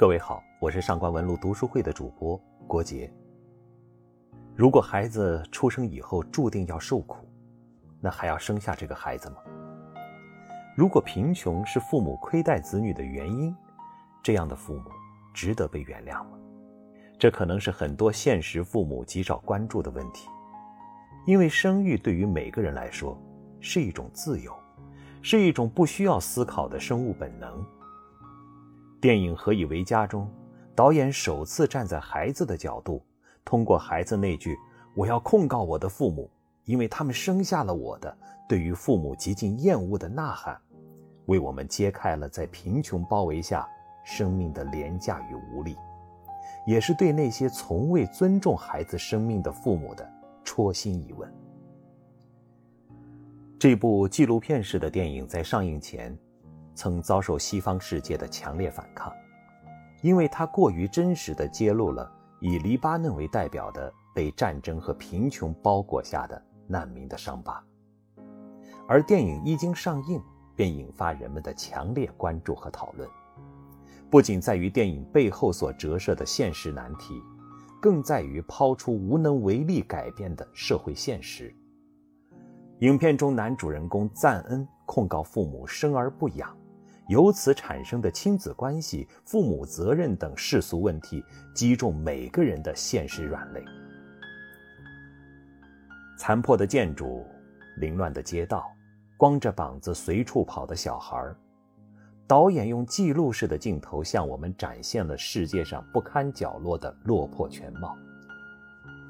[0.00, 3.12] 各位好，我是上官文录读书会的主播郭杰。
[4.56, 7.28] 如果孩子出生以后注定要受苦，
[8.00, 9.36] 那还要生下这个孩子吗？
[10.74, 13.54] 如果贫穷是父母亏待子女的原因，
[14.22, 14.84] 这样的父母
[15.34, 16.38] 值得被原谅吗？
[17.18, 20.30] 这可能是很多现实父母极少关注的问题，
[21.26, 23.20] 因为生育对于每个人来说
[23.60, 24.50] 是一种自由，
[25.20, 27.62] 是一种不需要思考的生物本能。
[29.00, 30.30] 电影《何以为家》中，
[30.74, 33.02] 导演首次站在孩子的角度，
[33.46, 34.54] 通过孩子那句
[34.94, 36.30] “我要控告我的父母，
[36.66, 38.14] 因为他们生下了我的”，
[38.46, 40.60] 对于父母极尽厌恶的呐喊，
[41.24, 43.66] 为我们揭开了在贫穷包围下
[44.04, 45.74] 生命的廉价与无力，
[46.66, 50.06] 也是对那些从未尊重孩子生命的父母的
[50.44, 51.32] 戳心一问。
[53.58, 56.14] 这部纪录片式的电影在上映前。
[56.80, 59.12] 曾遭受西方世界的强烈反抗，
[60.00, 67.62] 因为它过于真实地揭露了以黎巴嫩为代表的被战争和贫穷包裹下的难民的伤疤。
[68.88, 70.22] 而电影一经上映，
[70.56, 73.06] 便引发人们的强烈关注和讨论，
[74.08, 77.22] 不仅在于电影背后所折射的现实难题，
[77.78, 81.54] 更在于抛出无能为力改变的社会现实。
[82.78, 86.56] 影片中男主人公赞恩控告父母生而不养。
[87.10, 93.64] 由此产生的亲子关系、父母责任等世俗问题，击中每个人的现实软肋。
[96.16, 97.26] 残破的建筑、
[97.78, 98.70] 凌乱的街道、
[99.16, 101.20] 光着膀子随处跑的小孩
[102.28, 107.98] 导演用记录式的镜头向我们展现了世界上不堪角落的落魄全貌。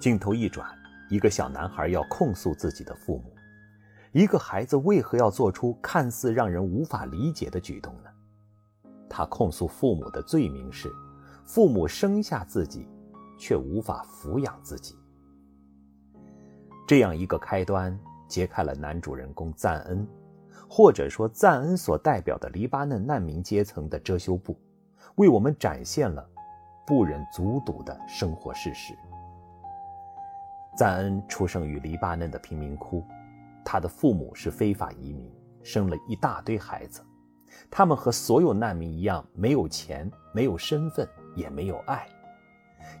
[0.00, 0.66] 镜头一转，
[1.10, 3.30] 一个小男孩要控诉自己的父母。
[4.12, 8.10] 一个孩子为何要做出看似让人无法理解的举动呢？
[9.08, 10.90] 他控诉父母的罪名是：
[11.44, 12.88] 父母生下自己，
[13.38, 14.96] 却无法抚养自己。
[16.88, 17.96] 这样一个开端，
[18.26, 20.04] 揭开了男主人公赞恩，
[20.68, 24.56] 或者说赞恩所代表的黎巴嫩难民阶层的遮羞布，
[25.14, 26.28] 为我们展现了
[26.84, 28.92] 不忍卒睹的生活事实。
[30.76, 33.04] 赞恩出生于黎巴嫩的贫民窟。
[33.64, 35.30] 他的父母是非法移民，
[35.62, 37.04] 生了一大堆孩子。
[37.70, 42.08] 他们和所有难民一样，没有钱，没有身份，也没有爱。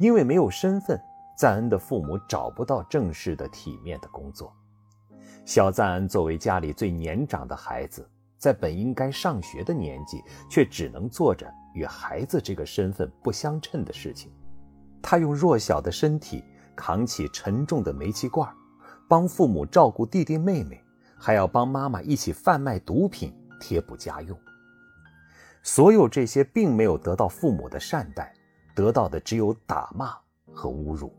[0.00, 1.00] 因为没有身份，
[1.36, 4.52] 赞恩的父母找不到正式的、体面的工作。
[5.44, 14.32] 小赞恩作为家里最年长的孩子，在本应该上学的年纪，却只能做着与孩子这个身份不相称的事情。
[15.00, 16.42] 他用弱小的身体
[16.74, 18.52] 扛起沉重的煤气罐。
[19.08, 20.82] 帮父母照顾弟弟妹妹，
[21.16, 24.38] 还要帮妈妈一起贩卖毒品贴补家用。
[25.62, 28.32] 所有这些并没有得到父母的善待，
[28.74, 30.16] 得到的只有打骂
[30.52, 31.12] 和侮辱。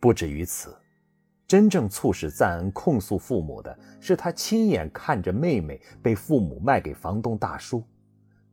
[0.00, 0.76] 不止于此，
[1.46, 7.82] 真正促使赞恩控诉父母的是他亲眼看着妹妹被父母卖给房东大叔，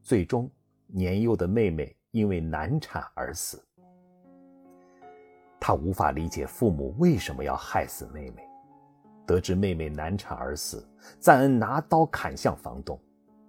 [0.02, 0.50] 最终
[0.88, 3.62] 年幼的妹妹因为难产而死。
[5.68, 8.48] 他无法理解父母为什么要害死妹妹。
[9.26, 10.88] 得知妹妹难产而死，
[11.20, 13.00] 赞恩拿刀砍向房东，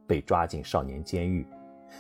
[0.06, 1.47] 被抓进少年监狱。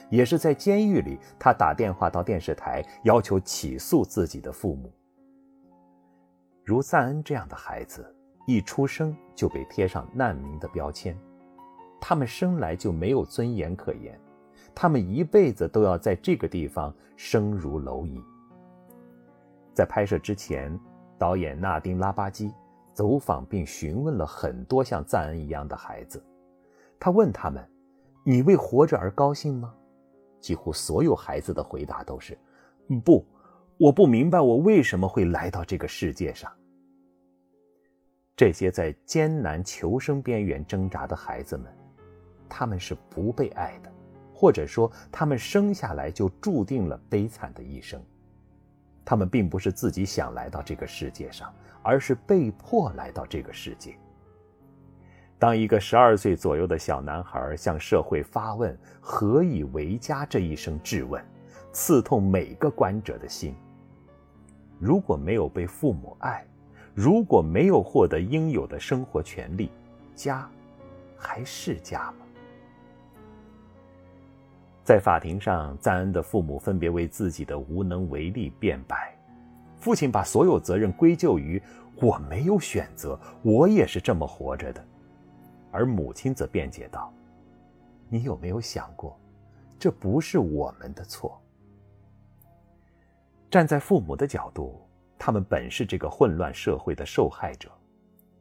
[0.08, 4.90] 也是在监狱里，他打电话到电视台，要求起诉自己的父母。
[6.64, 8.02] 如赞恩这样的孩子，
[8.46, 11.14] 一出生就被贴上难民的标签，
[12.00, 14.18] 他们生来就没有尊严可言，
[14.74, 18.18] 他们一辈子都要在这个地方生如蝼蚁。
[19.76, 20.74] 在拍摄之前，
[21.18, 22.50] 导演纳丁·拉巴基
[22.94, 26.24] 走访并询问了很多像赞恩一样的孩子。
[26.98, 27.62] 他问他们
[28.24, 29.74] ：“你为活着而高兴吗？”
[30.40, 32.38] 几乎所有孩子的回答都是
[33.04, 33.22] ：“不，
[33.76, 36.50] 我不明白我为什么会来到这个世界上。”
[38.34, 41.70] 这些在艰难求生边缘挣扎的孩子们，
[42.48, 43.92] 他们是不被爱的，
[44.32, 48.02] 或者说，他们生下来就注定了悲惨的一生。
[49.06, 53.96] 他们并不是自己想来到这个世界上，而是被迫来到这个世界。
[55.38, 61.24] 当一个十二岁左右的小男孩向社会发问“何以为家”这一声质问，
[61.72, 63.54] 刺痛每个观者的心。
[64.80, 66.44] 如果没有被父母爱，
[66.92, 69.70] 如果没有获得应有的生活权利，
[70.16, 70.50] 家
[71.16, 72.25] 还是家吗？
[74.86, 79.12] 在法庭上，赞恩的父母分别为自己的无能为力辩白。
[79.80, 81.60] 父亲把所有责任归咎于
[82.00, 84.84] “我没有选择，我也是这么活着的”，
[85.72, 87.12] 而母亲则辩解道
[88.08, 89.18] ：“你有没有想过，
[89.76, 91.42] 这不是我们的错。
[93.50, 94.80] 站在父母的角度，
[95.18, 97.68] 他们本是这个混乱社会的受害者，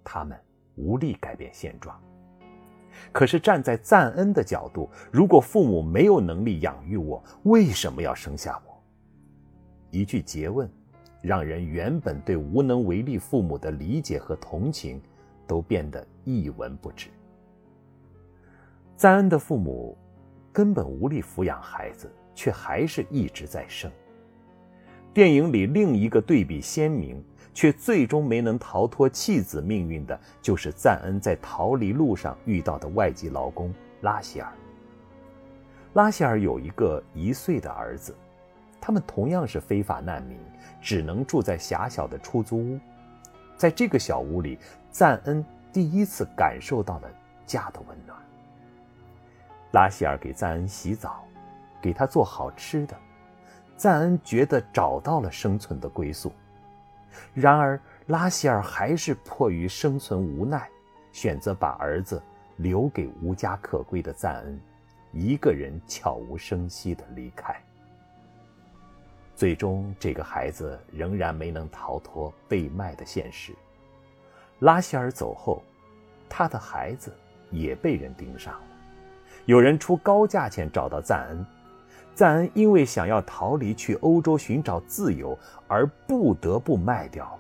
[0.03, 0.39] 他们
[0.75, 1.99] 无力改变现状。
[3.11, 8.81] 可是站在赞恩的角度，如果父母没有能力养育我，为什么要生下我？
[9.91, 10.69] 一句诘问，
[11.21, 15.01] 让人原本对无能为力父母的理解和同情，
[15.47, 17.09] 都变得一文不值。
[18.97, 19.97] 赞恩的父母
[20.51, 23.91] 根本无力抚养孩子，却还是一直在生。
[25.13, 27.23] 电影里另一个对比鲜明，
[27.55, 34.51] 却最终没能逃脱弃子命运的，就是赞恩在逃离路上遇到的外籍劳工拉希尔。
[35.93, 38.13] 拉希尔有一个一岁的儿子，
[38.81, 40.37] 他们同样是非法难民，
[40.81, 42.79] 只能住在狭小的出租屋。
[43.55, 44.59] 在这个小屋里，
[44.91, 47.09] 赞恩第一次感受到了
[47.45, 48.19] 家的温暖。
[49.71, 51.23] 拉希尔给赞恩洗澡，
[51.81, 52.93] 给他做好吃的。
[53.77, 56.31] 赞恩觉得找到了生存的归宿，
[57.33, 60.69] 然而拉希尔还是迫于生存无奈，
[61.11, 62.21] 选择把儿子
[62.57, 64.59] 留给无家可归的赞恩，
[65.11, 67.55] 一个人悄无声息地离开。
[69.35, 73.53] 最终，这个孩子仍然没能逃脱被卖的现实。
[74.59, 75.61] 拉希尔走后，
[76.29, 77.13] 他的孩子
[77.51, 78.67] 也被人盯上了，
[79.43, 81.45] 有人出高价钱找到赞恩。
[82.15, 87.39] 赞恩因为想要逃离去欧洲寻找自由，而不得不卖掉了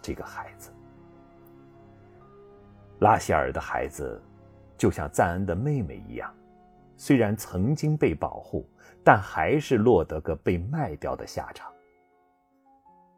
[0.00, 0.70] 这个孩子。
[3.00, 4.18] 拉希尔的孩子，
[4.78, 6.32] 就像赞恩的妹妹一样，
[6.96, 8.66] 虽然曾经被保护，
[9.04, 11.70] 但还是落得个被卖掉的下场。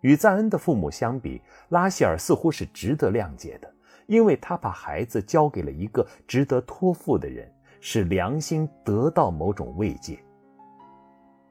[0.01, 3.73] 与赞恩的父母相比，拉希尔似乎是值得谅解的，
[4.09, 7.49] 因为他把孩子交给了一个值得托付的人，
[7.81, 10.19] 使良心得到某种慰藉。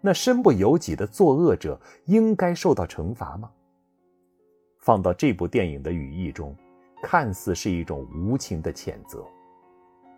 [0.06, 3.50] 那身不由己的作恶者应该受到惩罚吗？
[4.78, 6.56] 放到这部电影的语义中，
[7.02, 9.26] 看似是一种无情的谴责，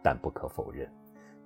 [0.04, 0.92] 但不可否认，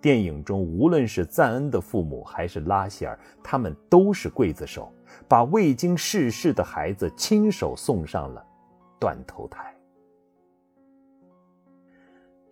[0.02, 4.92] 电影中无论是赞恩的父母还是拉希尔，他们都是刽子手，
[5.28, 8.44] 把未经世事的孩子亲手送上了
[9.00, 9.72] 断头台。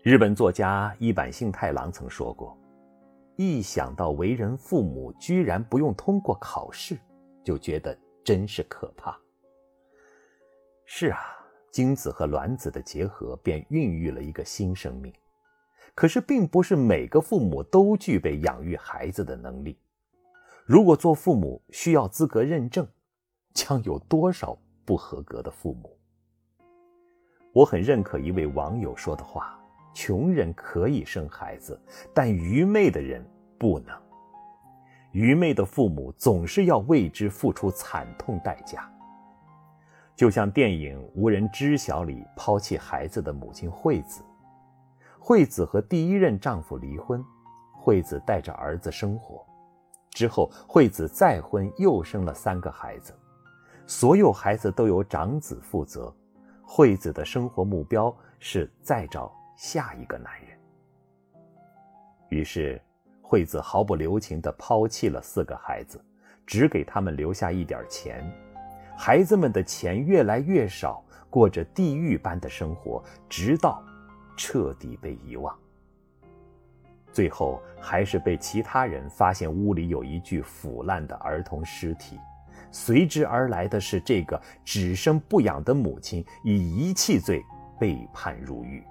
[0.04, 2.56] 日本作家一坂幸太郎曾说过。
[3.42, 7.00] 一想到为人父母居然不用通过考试，
[7.42, 9.18] 就觉得真是可怕。
[10.84, 11.22] 是啊，
[11.72, 15.14] 精子和卵子的结合便孕育了一个新生命，
[15.96, 19.80] 可是并不是每个父母都具备养育孩子的能力。
[20.66, 22.86] 如果做父母需要资格认证，
[23.54, 25.98] 将有多少不合格的父母？
[27.54, 29.58] 我很认可一位网友说的话。
[30.02, 31.78] 穷人可以生孩子，
[32.14, 33.22] 但愚昧的人
[33.58, 33.94] 不能。
[35.12, 38.90] 愚昧的父母总是要为之付出惨痛代价。
[40.16, 44.22] 就像电影《无人知晓》里抛弃孩子的母亲惠子，
[45.20, 47.22] 惠子和第一任丈夫离婚，
[47.74, 49.46] 惠子带着儿子生活。
[50.12, 53.14] 之后，惠子再婚，又生了三个孩子，
[53.86, 56.16] 所有孩子都由长子负责。
[56.64, 59.30] 惠子的生活目标是再找。
[59.60, 60.58] 下一个男人。
[62.30, 62.82] 于是，
[63.22, 66.02] 惠子毫不留情地抛弃了四个孩子，
[66.46, 68.24] 只给他们留下一点钱。
[68.98, 73.84] 孩子们的钱越来越少，过着地狱般的生活，直到
[74.38, 75.54] 彻底被遗忘。
[77.12, 82.18] 最后，还是被其他人发现屋里有一具腐烂的儿童尸体，
[82.72, 87.44] 随之而来的是这个只生不养的母亲以遗弃罪
[87.78, 88.82] 被判入狱。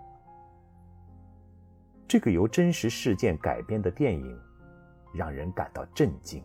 [2.08, 4.40] 这个由真实事件改编的电影，
[5.12, 6.42] 让人感到震惊，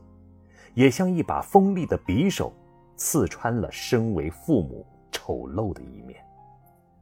[0.74, 2.54] 也像一把锋利的匕首，
[2.98, 6.22] 刺穿了身为父母丑陋的一面。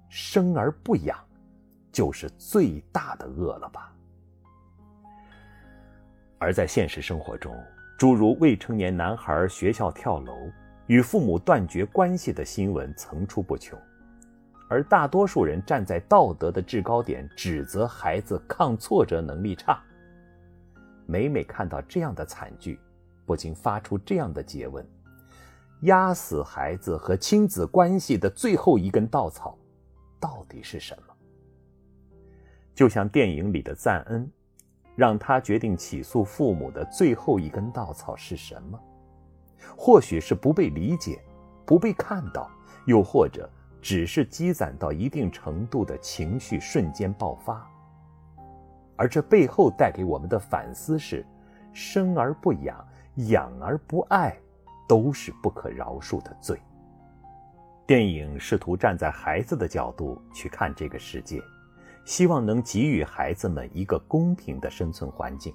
[0.09, 1.17] 生而不养，
[1.91, 3.91] 就是最大的恶了吧？
[6.37, 7.55] 而在现实生活中，
[7.97, 10.33] 诸如未成年男孩学校跳楼、
[10.85, 13.79] 与父母断绝关系的新闻层出不穷。
[14.71, 19.77] 而大多数人站在道德的制高点，指责孩子抗挫折能力差。
[21.05, 22.79] 每每看到这样的惨剧，
[23.25, 24.87] 不禁发出这样的诘问：
[25.81, 29.57] 压死孩子和亲子关系的最后一根稻草，
[30.21, 31.13] 到底是什么？
[32.73, 34.31] 就像电影里的赞恩，
[34.95, 38.79] 让他决定起诉父母的最后一根稻草是什么？
[39.75, 41.21] 或许是不被理解，
[41.65, 42.49] 不被看到，
[42.85, 43.49] 又或者……
[43.81, 47.67] 只是积攒到一定程度的情绪瞬间爆发，
[48.95, 51.25] 而这背后带给我们的反思是：
[51.73, 52.87] 生而不养，
[53.29, 54.37] 养而不爱，
[54.87, 56.59] 都是不可饶恕的罪。
[57.87, 61.41] 电影试图站在孩子的角度去看这个世界，
[62.05, 65.53] 希望能给予孩子们一个公平的生存环境。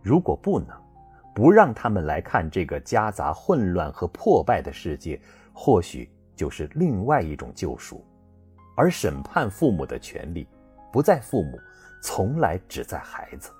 [0.00, 0.68] 如果不能，
[1.34, 5.20] 不让他们来看这个夹杂混乱和破败的世界，
[5.52, 8.04] 或许就是另外一种救赎。
[8.74, 10.48] 而审判父母的权利，
[10.92, 11.58] 不在父母，
[12.02, 13.50] 从来只在孩子。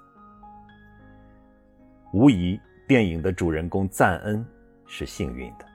[2.13, 4.45] 无疑，电影的主人公赞恩
[4.87, 5.67] 是幸运的。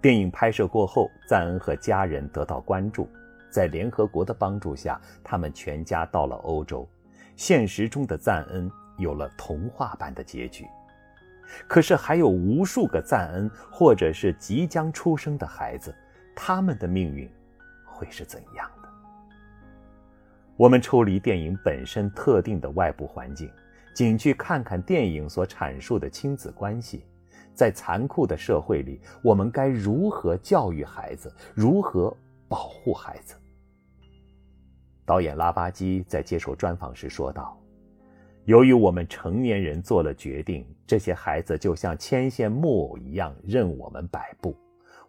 [0.00, 3.08] 电影拍摄过后，赞恩和家人得到关注，
[3.50, 6.88] 在联合国的帮助下，他们全家到了欧洲。
[7.34, 10.64] 现实中的赞恩有了童话般的结局。
[11.66, 15.94] 可是，还有无数个赞恩，或者是即将出生的孩子，
[16.40, 17.28] 他们的命运
[17.84, 18.88] 会是怎样的？
[20.56, 23.50] 我们抽离电影本身特定的外部环境，
[23.92, 27.04] 仅去看看电影所阐述的亲子关系，
[27.54, 32.16] 在残酷的社会里，我们该如何教育孩子，如何
[32.48, 33.34] 保护孩子？
[35.04, 37.60] 导演拉巴基在接受专访时说道。
[38.44, 44.56] 由于我们成年人做了决定，这些孩子就像牵线木偶一样任我们摆布。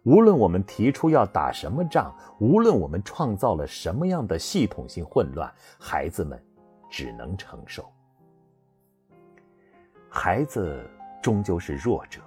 [0.04, 6.42] 无论我们提出要打什么仗，无论我们创造了什么样的系统性混乱，孩子们
[6.88, 7.84] 只能承受。
[10.08, 10.88] 孩子
[11.22, 12.20] 终究是弱者。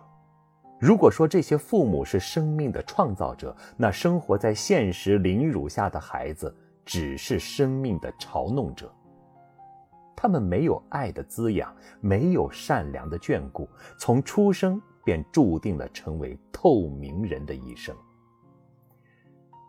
[0.80, 6.53] 如果说这些父母是生命的创造者，那生活在现实凌辱下的孩子
[6.86, 8.94] 只是生命的嘲弄者。
[10.15, 17.95] 他们没有爱的滋养，没有善良的眷顾，从出生便注定了成为透明人的一生。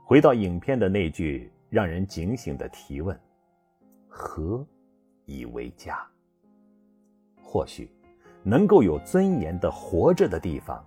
[0.04, 3.18] 回到影片的那句让人警醒的提问
[4.08, 4.64] ：“何
[5.24, 5.98] 以为家？”
[7.42, 7.90] 或许，
[8.42, 10.84] 能够有尊严的活着的地方，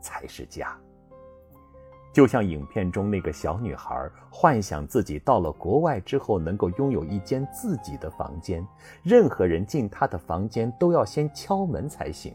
[0.00, 0.76] 才是家。
[2.12, 8.66] 就像影片中那个小女孩幻想自己到了国外之后能够拥有一间自己的房间，
[9.04, 12.34] 任何人进她的房间都要先敲门才行。